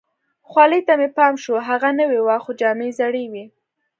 [0.49, 3.45] خولۍ ته مې پام شو، هغه نوې وه، خو جامې زړې وي.